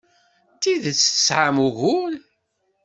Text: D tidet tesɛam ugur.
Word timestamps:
D 0.55 0.57
tidet 0.61 0.99
tesɛam 1.03 1.57
ugur. 1.67 2.13